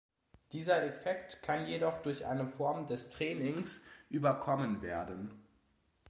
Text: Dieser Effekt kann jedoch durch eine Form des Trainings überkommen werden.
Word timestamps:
Dieser 0.51 0.83
Effekt 0.83 1.43
kann 1.43 1.67
jedoch 1.67 2.01
durch 2.01 2.25
eine 2.25 2.47
Form 2.47 2.87
des 2.87 3.11
Trainings 3.11 3.83
überkommen 4.09 4.81
werden. 4.81 5.29